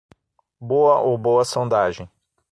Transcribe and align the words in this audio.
Boa 0.59 0.99
ou 1.01 1.15
boa 1.15 1.45
sondagem. 1.45 2.09